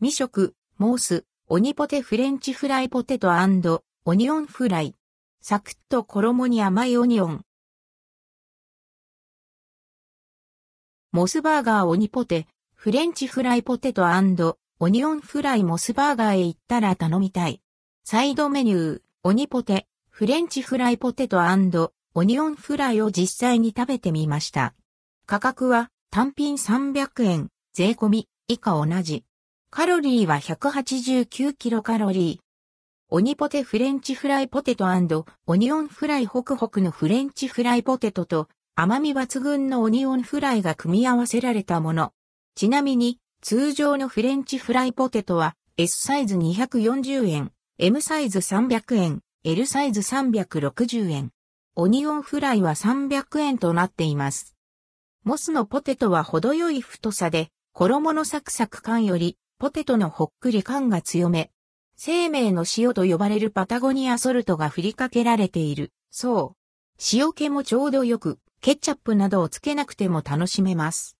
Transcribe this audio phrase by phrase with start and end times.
[0.00, 3.32] 実食、モス、オニポテフレンチフライポテト
[4.04, 4.94] オニオンフライ。
[5.40, 7.44] サクッと衣に甘いオニオン。
[11.10, 14.04] モスバーガーオニポテ、フレンチフライポテト
[14.78, 17.60] オニオンフライモスバーガーへ行ったら頼みたい。
[18.04, 21.38] サイドメニュー、オニポテ、フレンチフライポテト
[22.14, 24.74] オニオンフライを実際に食べてみました。
[25.26, 29.24] 価格は単品300円、税込み以下同じ。
[29.70, 32.44] カロリーは189キロカロリー。
[33.10, 34.86] オニポテフレンチフライポテト
[35.46, 42.12] オニオンフライホクホクのフレンチフライポテトと甘み抜群のオニオンフライが組み合わせられたもの。
[42.54, 51.30] ちなみに通常のフレンチフライポテトは S サイズ240円、M サイズ300円、L サイズ360円。
[51.76, 54.56] オニオンフライは300円となっています。
[55.24, 61.50] モスのポテトは程よい太さで、衣のサクサク感より、ポテトのほっくり感が強め。
[61.96, 65.92] 生命の塩と呼ばれるパタゴニアソルトが振りかけられている。
[66.12, 67.02] そう。
[67.12, 71.18] 塩気もちょうどよく、ケチャップなどをつけなくても楽しめます。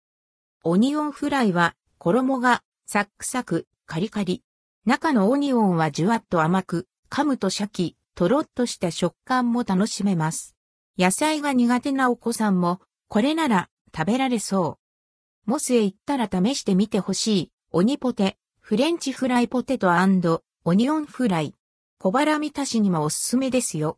[0.62, 4.44] オニオンフライは、衣がサックサク、カリカリ。
[4.84, 10.54] 中のオニオンはじゅわっと甘く、噛むとシャキ、とろっとした食感も楽しめます。
[10.96, 14.78] 野菜が苦手なお子さんも、これなら食べられそ
[15.44, 15.50] う。
[15.50, 19.92] モスへ行ったら試してみてほしい、オニポテ、フレンチフライポテト
[20.64, 21.54] オニオンフライ。
[21.98, 23.96] 小腹満たしにもおすすめですよ。